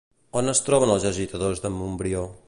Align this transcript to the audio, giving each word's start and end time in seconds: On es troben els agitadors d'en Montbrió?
On 0.39 0.47
es 0.53 0.61
troben 0.69 0.93
els 0.95 1.05
agitadors 1.11 1.61
d'en 1.67 1.77
Montbrió? 1.83 2.25